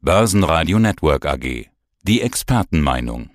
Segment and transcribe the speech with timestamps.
[0.00, 1.66] Börsenradio Network AG.
[2.02, 3.30] Die Expertenmeinung.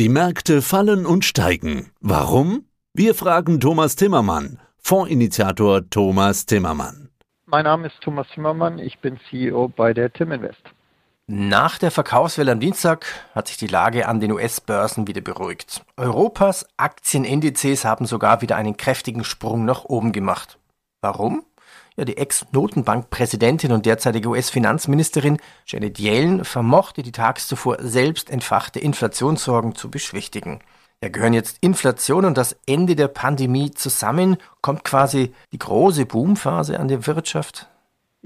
[0.00, 1.92] Die Märkte fallen und steigen.
[2.00, 2.64] Warum?
[2.92, 7.10] Wir fragen Thomas Timmermann, Fondsinitiator Thomas Timmermann.
[7.44, 10.62] Mein Name ist Thomas Timmermann, ich bin CEO bei der Tim Invest.
[11.28, 15.84] Nach der Verkaufswelle am Dienstag hat sich die Lage an den US-Börsen wieder beruhigt.
[15.96, 20.58] Europas Aktienindizes haben sogar wieder einen kräftigen Sprung nach oben gemacht.
[21.00, 21.44] Warum?
[21.98, 29.74] Ja, die Ex-Notenbank-Präsidentin und derzeitige US-Finanzministerin Janet Yellen vermochte die tags zuvor selbst entfachte Inflationssorgen
[29.74, 30.60] zu beschwichtigen.
[31.02, 34.36] Ja, gehören jetzt Inflation und das Ende der Pandemie zusammen?
[34.60, 37.68] Kommt quasi die große Boomphase an der Wirtschaft?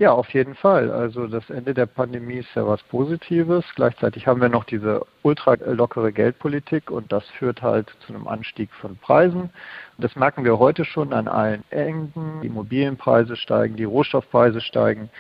[0.01, 0.91] Ja, auf jeden Fall.
[0.91, 3.67] Also das Ende der Pandemie ist ja was Positives.
[3.77, 8.71] Gleichzeitig haben wir noch diese ultra lockere Geldpolitik und das führt halt zu einem Anstieg
[8.73, 9.51] von Preisen.
[9.99, 12.41] Das merken wir heute schon an allen Enden.
[12.41, 15.11] Die Immobilienpreise steigen, die Rohstoffpreise steigen,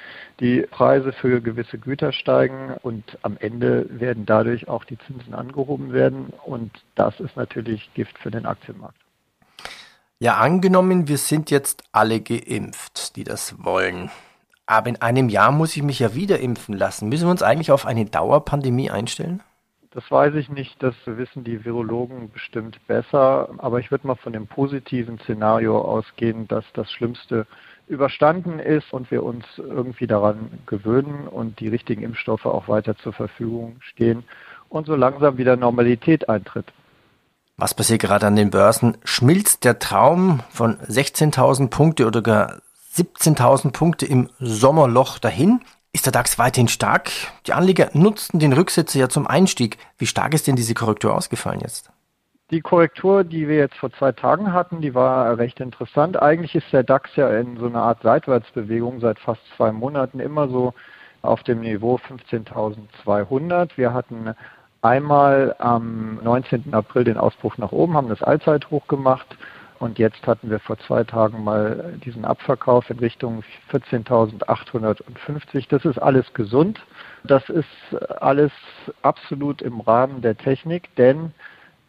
[0.40, 5.92] die Preise für gewisse Güter steigen und am Ende werden dadurch auch die Zinsen angehoben
[5.92, 8.96] werden und das ist natürlich Gift für den Aktienmarkt.
[10.20, 14.10] Ja, angenommen, wir sind jetzt alle geimpft, die das wollen.
[14.70, 17.08] Aber in einem Jahr muss ich mich ja wieder impfen lassen.
[17.08, 19.42] Müssen wir uns eigentlich auf eine Dauerpandemie einstellen?
[19.90, 23.48] Das weiß ich nicht, das wissen die Virologen bestimmt besser.
[23.58, 27.48] Aber ich würde mal von dem positiven Szenario ausgehen, dass das Schlimmste
[27.88, 33.12] überstanden ist und wir uns irgendwie daran gewöhnen und die richtigen Impfstoffe auch weiter zur
[33.12, 34.22] Verfügung stehen
[34.68, 36.66] und so langsam wieder Normalität eintritt.
[37.56, 38.98] Was passiert gerade an den Börsen?
[39.02, 42.60] Schmilzt der Traum von 16.000 Punkte oder gar
[42.94, 45.60] 17.000 Punkte im Sommerloch dahin.
[45.92, 47.10] Ist der DAX weiterhin stark?
[47.46, 49.78] Die Anleger nutzten den Rücksetzer ja zum Einstieg.
[49.98, 51.90] Wie stark ist denn diese Korrektur ausgefallen jetzt?
[52.50, 56.20] Die Korrektur, die wir jetzt vor zwei Tagen hatten, die war recht interessant.
[56.20, 60.48] Eigentlich ist der DAX ja in so einer Art Seitwärtsbewegung seit fast zwei Monaten immer
[60.48, 60.74] so
[61.22, 63.70] auf dem Niveau 15.200.
[63.76, 64.34] Wir hatten
[64.82, 66.74] einmal am 19.
[66.74, 69.36] April den Ausbruch nach oben, haben das Allzeithoch gemacht
[69.80, 73.42] und jetzt hatten wir vor zwei Tagen mal diesen Abverkauf in Richtung
[73.72, 75.66] 14.850.
[75.70, 76.80] Das ist alles gesund.
[77.24, 77.66] Das ist
[78.20, 78.52] alles
[79.00, 81.32] absolut im Rahmen der Technik, denn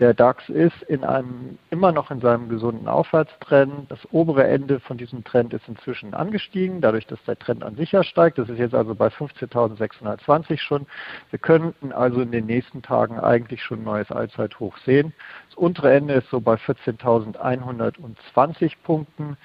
[0.02, 3.86] der DAX ist in einem, immer noch in seinem gesunden Aufwärtstrend.
[3.90, 7.92] Das obere Ende von diesem Trend ist inzwischen angestiegen, dadurch, dass der Trend an sich
[7.92, 8.40] ja steigt.
[8.40, 10.88] Das ist jetzt also bei 15.620 schon.
[11.30, 15.14] Wir könnten also in den nächsten Tagen eigentlich schon ein neues Allzeithoch sehen.
[15.50, 19.38] Das untere Ende ist so bei 14.120 Punkten.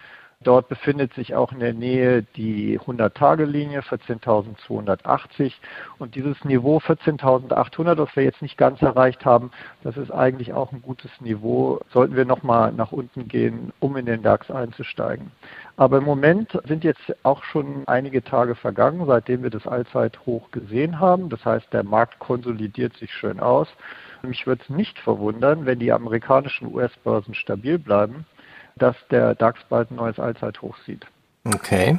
[0.43, 5.55] Dort befindet sich auch in der Nähe die 100-Tage-Linie 14.280
[5.99, 9.51] und dieses Niveau 14.800, das wir jetzt nicht ganz erreicht haben,
[9.83, 11.81] das ist eigentlich auch ein gutes Niveau.
[11.91, 15.33] Sollten wir nochmal nach unten gehen, um in den DAX einzusteigen.
[15.79, 21.01] Aber im Moment sind jetzt auch schon einige Tage vergangen, seitdem wir das Allzeithoch gesehen
[21.01, 21.31] haben.
[21.31, 23.69] Das heißt, der Markt konsolidiert sich schön aus.
[24.23, 28.27] Mich würde es nicht verwundern, wenn die amerikanischen US-Börsen stabil bleiben
[28.79, 31.07] dass der DAX bald ein neues Allzeithoch sieht.
[31.45, 31.99] Okay.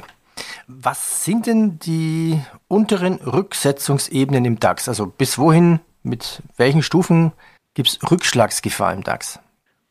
[0.66, 4.88] Was sind denn die unteren Rücksetzungsebenen im DAX?
[4.88, 7.32] Also bis wohin, mit welchen Stufen
[7.74, 9.40] gibt es Rückschlagsgefahr im DAX?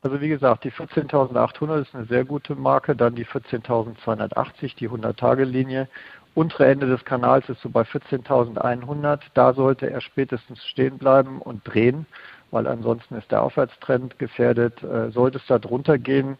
[0.04, 5.90] Also wie gesagt, die 14.800 ist eine sehr gute Marke, dann die 14.280, die 100-Tage-Linie.
[6.36, 9.20] Untere Ende des Kanals ist so bei 14.100.
[9.34, 12.06] Da sollte er spätestens stehen bleiben und drehen,
[12.52, 14.84] weil ansonsten ist der Aufwärtstrend gefährdet.
[14.84, 16.38] Äh, sollte es da drunter gehen,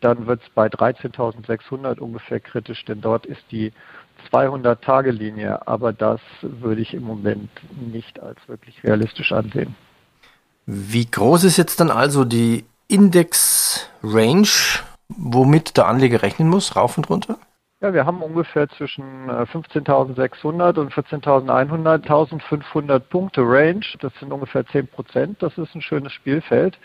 [0.00, 3.72] dann wird es bei 13.600 ungefähr kritisch, denn dort ist die
[4.32, 7.50] 200-Tage-Linie, aber das würde ich im Moment
[7.92, 9.74] nicht als wirklich realistisch ansehen.
[10.66, 14.48] Wie groß ist jetzt dann also die Index-Range,
[15.08, 17.38] womit der Anleger rechnen muss, rauf und runter?
[17.82, 23.80] Ja, wir haben ungefähr zwischen 15.600 äh, und 14.100, 1.500 Punkte Range.
[24.00, 25.42] Das sind ungefähr 10 Prozent.
[25.42, 26.78] Das ist ein schönes Spielfeld.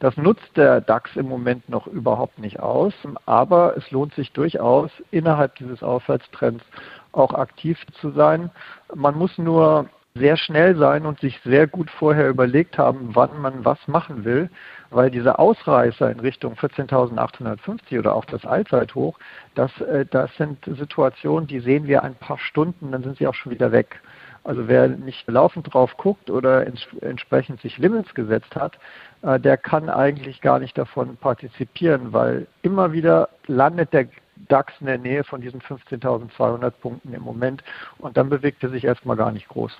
[0.00, 2.92] Das nutzt der DAX im Moment noch überhaupt nicht aus,
[3.26, 6.64] aber es lohnt sich durchaus, innerhalb dieses Aufwärtstrends
[7.12, 8.50] auch aktiv zu sein.
[8.92, 13.64] Man muss nur sehr schnell sein und sich sehr gut vorher überlegt haben, wann man
[13.64, 14.50] was machen will,
[14.90, 19.18] weil diese Ausreißer in Richtung 14.850 oder auch das Allzeithoch,
[19.54, 23.34] das, äh, das sind Situationen, die sehen wir ein paar Stunden, dann sind sie auch
[23.34, 24.00] schon wieder weg.
[24.42, 28.78] Also wer nicht laufend drauf guckt oder ents entsprechend sich Limits gesetzt hat,
[29.22, 34.08] äh, der kann eigentlich gar nicht davon partizipieren, weil immer wieder landet der
[34.48, 37.62] DAX in der Nähe von diesen 15.200 Punkten im Moment
[37.98, 39.78] und dann bewegt er sich erstmal gar nicht groß.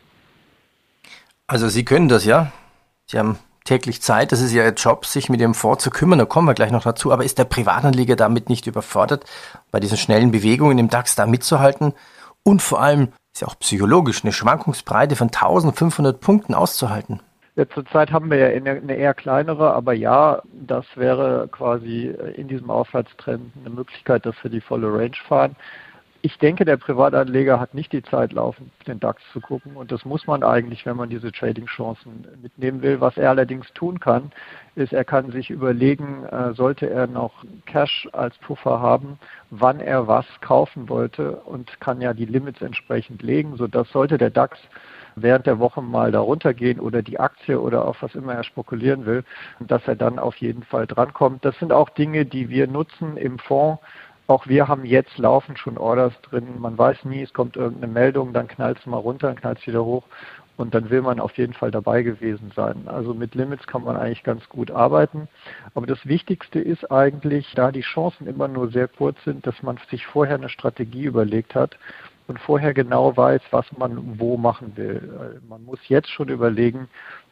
[1.51, 2.53] Also Sie können das ja.
[3.07, 6.25] Sie haben täglich Zeit, das ist Ihr Job, sich mit dem Fonds zu kümmern, da
[6.25, 7.11] kommen wir gleich noch dazu.
[7.11, 9.25] Aber ist der Privatanleger damit nicht überfordert,
[9.73, 11.93] bei diesen schnellen Bewegungen im DAX da mitzuhalten?
[12.45, 17.21] Und vor allem, Ist ja auch psychologisch, eine Schwankungsbreite von 1500 Punkten auszuhalten.
[17.57, 22.71] Ja, zurzeit haben wir ja eine eher kleinere, aber ja, das wäre quasi in diesem
[22.71, 25.57] Aufwärtstrend eine Möglichkeit, dass wir die volle Range fahren.
[26.23, 29.77] Ich denke, der Privatanleger hat nicht die Zeit, laufend den DAX zu gucken.
[29.77, 33.01] Und das muss man eigentlich, wenn man diese Trading-Chancen mitnehmen will.
[33.01, 34.31] Was er allerdings tun kann,
[34.75, 39.19] ist, er kann sich überlegen, äh, sollte er noch Cash als Puffer haben,
[39.49, 44.31] wann er was kaufen wollte und kann ja die Limits entsprechend legen, sodass sollte der
[44.31, 44.59] DAX
[45.17, 49.07] während der Woche mal darunter gehen oder die Aktie oder auf was immer er spekulieren
[49.07, 49.25] will,
[49.59, 51.45] dass er dann auf jeden Fall drankommt.
[51.45, 53.81] Das sind auch Dinge, die wir nutzen im Fonds
[54.31, 56.61] auch wir haben jetzt laufend schon Orders drin.
[56.61, 59.67] Man weiß nie, es kommt irgendeine Meldung, dann knallt es mal runter, dann knallt es
[59.67, 60.05] wieder hoch
[60.57, 62.83] und dann will man auf jeden Fall dabei gewesen sein.
[62.87, 65.27] Also mit Limits kann man eigentlich ganz gut arbeiten.
[65.75, 69.79] Aber das Wichtigste ist eigentlich, da die Chancen immer nur sehr kurz sind, dass man
[69.91, 71.79] sich vorher eine Strategie überlegt hat
[72.29, 75.41] und vorher genau weiß, was man wo machen will.
[75.49, 76.89] Man muss jetzt schon überlegen,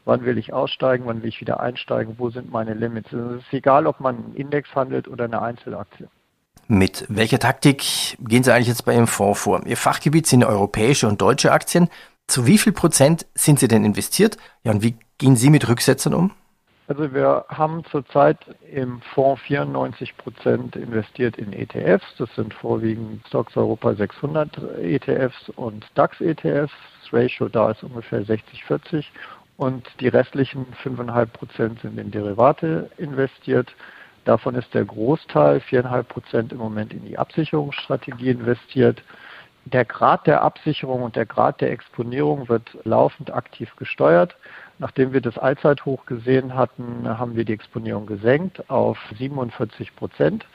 [0.06, 3.12] wann will ich aussteigen, wann will ich wieder einsteigen, wo sind meine Limits.
[3.12, 6.08] Es ist egal, ob man einen Index handelt oder eine Einzelaktie.
[6.70, 9.64] Mit welcher Taktik gehen Sie eigentlich jetzt bei Ihrem Fonds vor?
[9.64, 11.88] Ihr Fachgebiet sind europäische und deutsche Aktien.
[12.26, 14.36] Zu wie viel Prozent sind Sie denn investiert?
[14.64, 16.30] Ja, und wie gehen Sie mit Rücksetzern um?
[16.86, 18.38] Also wir haben zurzeit
[18.70, 22.04] im Fonds 94 Prozent investiert in ETFs.
[22.18, 26.72] Das sind vorwiegend Stocks Europa 600 ETFs und DAX ETFs.
[27.02, 29.06] Das Ratio da ist ungefähr 60-40
[29.56, 33.74] und die restlichen 5,5 Prozent sind in Derivate investiert.
[34.24, 39.02] Davon ist der Großteil, 4,5 Prozent im Moment in die Absicherungsstrategie investiert.
[39.64, 44.36] Der Grad der Absicherung und der Grad der Exponierung wird laufend aktiv gesteuert.
[44.78, 50.46] Nachdem wir das Allzeithoch gesehen hatten, haben wir die Exponierung gesenkt auf 47 Prozent.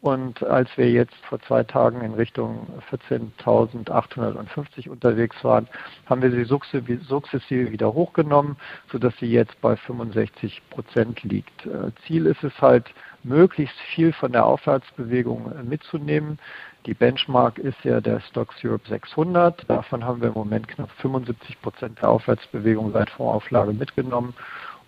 [0.00, 5.66] Und als wir jetzt vor zwei Tagen in Richtung 14.850 unterwegs waren,
[6.06, 8.56] haben wir sie sukzessive wieder hochgenommen,
[8.92, 11.66] sodass sie jetzt bei 65 Prozent liegt.
[11.66, 12.86] Äh, Ziel ist es halt,
[13.24, 16.38] möglichst viel von der Aufwärtsbewegung äh, mitzunehmen.
[16.86, 19.68] Die Benchmark ist ja der Stocks Europe 600.
[19.68, 24.34] Davon haben wir im Moment knapp 75 Prozent der Aufwärtsbewegung seit Vorauflage mitgenommen.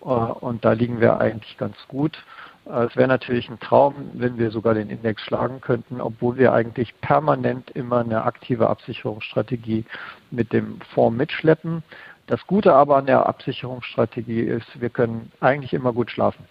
[0.03, 2.25] Äh, und da liegen wir eigentlich ganz gut.
[2.67, 6.99] Es wäre natürlich ein Traum, wenn wir sogar den Index schlagen könnten, obwohl wir eigentlich
[7.01, 9.85] permanent immer eine aktive Absicherungsstrategie
[10.31, 11.83] mit dem Fonds mitschleppen.
[12.27, 16.45] Das Gute aber an der Absicherungsstrategie ist, wir können eigentlich immer gut schlafen.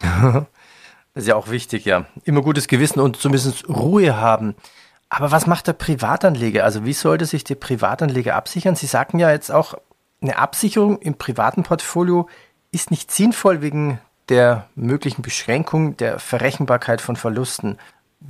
[0.00, 0.44] Das
[1.14, 2.04] ist ja auch wichtig, ja.
[2.24, 4.54] Immer gutes Gewissen und zumindest Ruhe haben.
[5.08, 6.64] Aber was macht der Privatanleger?
[6.64, 8.74] Also wie sollte sich der Privatanleger absichern?
[8.74, 9.74] Sie sagten ja jetzt auch,
[10.20, 12.28] eine Absicherung im privaten Portfolio
[12.72, 17.78] ist nicht sinnvoll wegen der möglichen Beschränkung der Verrechenbarkeit von Verlusten.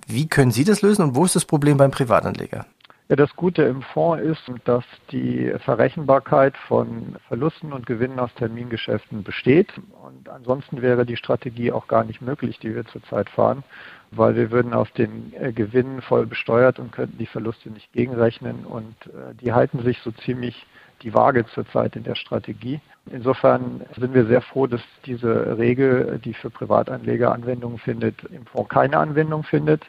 [0.07, 2.67] Wie können Sie das lösen und wo ist das Problem beim Privatanleger?
[3.11, 9.23] Ja, das Gute im Fonds ist, dass die Verrechenbarkeit von Verlusten und Gewinnen aus Termingeschäften
[9.23, 9.75] besteht.
[10.03, 13.63] Und ansonsten wäre die Strategie auch gar nicht möglich, die wir zurzeit fahren,
[14.11, 18.65] weil wir würden auf den äh, Gewinn voll besteuert und könnten die Verluste nicht gegenrechnen.
[18.65, 20.65] Und äh, die halten sich so ziemlich
[21.03, 22.81] die Waage zurzeit in der Strategie.
[23.13, 28.71] Insofern sind wir sehr froh, dass diese Regel, die für Privatanleger Anwendung findet, im Fonds
[28.71, 29.83] keine Anwendung findet.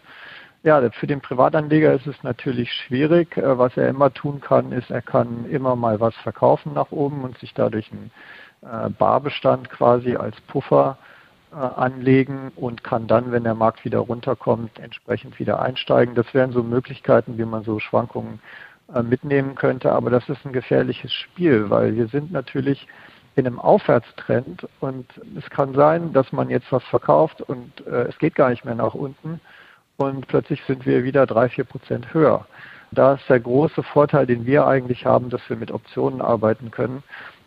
[0.66, 3.38] Ja, für den Privatanleger ist es natürlich schwierig.
[3.38, 7.24] Äh, was er immer tun kann, ist, er kann immer mal was verkaufen nach oben
[7.24, 8.10] und sich dadurch einen
[8.64, 10.98] äh, Barbestand quasi als Puffer
[11.52, 16.16] äh, anlegen und kann dann, wenn der Markt wieder runterkommt, entsprechend wieder einsteigen.
[16.16, 18.40] Das wären so Möglichkeiten, wie man so Schwankungen
[19.04, 19.92] mitnehmen könnte.
[19.92, 22.88] Aber das ist ein gefährliches Spiel, weil wir sind natürlich
[23.36, 25.06] in einem Aufwärtstrend und
[25.38, 28.94] es kann sein, dass man jetzt was verkauft und es geht gar nicht mehr nach
[28.94, 29.42] unten
[29.98, 32.46] und plötzlich sind wir wieder drei, vier Prozent höher.
[32.92, 37.04] Da ist der große Vorteil, den wir eigentlich haben, dass wir mit Optionen arbeiten können.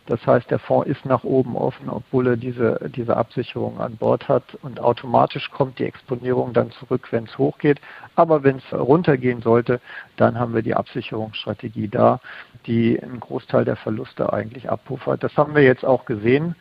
[0.09, 4.27] Das heißt, der Fonds ist nach oben offen, obwohl er diese, diese Absicherung an Bord
[4.27, 4.43] hat.
[4.63, 7.79] Und automatisch kommt die Exponierung dann zurück, wenn es hochgeht.
[8.15, 9.79] Aber wenn es runtergehen sollte,
[10.17, 12.19] dann haben wir die Absicherungsstrategie da,
[12.65, 15.23] die einen Großteil der Verluste eigentlich abpuffert.
[15.23, 16.55] Das haben wir jetzt auch gesehen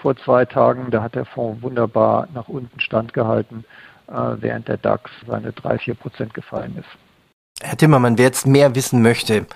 [0.00, 0.90] vor zwei Tagen.
[0.90, 3.66] Da hat der Fonds wunderbar nach unten standgehalten.
[4.08, 7.62] Äh, während der DAX seine 3-4 Prozent gefallen ist.
[7.62, 9.46] Herr Timmermann, wer jetzt mehr wissen möchte,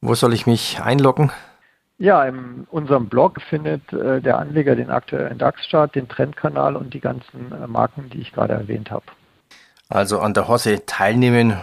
[0.00, 1.30] wo soll ich mich einloggen?
[1.98, 7.00] Ja, in unserem Blog findet äh, der Anleger den aktuellen DAX-Chart, den Trendkanal und die
[7.00, 9.04] ganzen äh, Marken, die ich gerade erwähnt habe.
[9.90, 11.60] Also an der Hosse teilnehmen,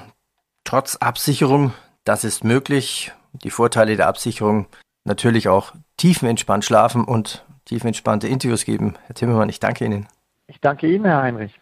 [0.66, 1.74] trotz Absicherung,
[2.04, 3.12] das ist möglich.
[3.44, 4.68] Die Vorteile der Absicherung
[5.04, 8.96] natürlich auch tiefenentspannt schlafen und tiefenentspannte Interviews geben.
[9.08, 10.08] Herr Timmermann, ich danke Ihnen.
[10.48, 11.60] Ich danke Ihnen, Herr Heinrich.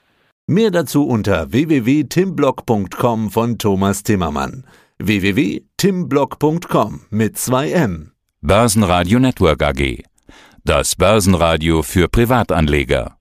[0.48, 4.66] Mehr dazu unter www.timblock.com von Thomas Timmermann.
[5.00, 8.10] www.timblock.com mit 2M.
[8.42, 10.04] Börsenradio Network AG.
[10.66, 13.16] Das Börsenradio für Privatanleger.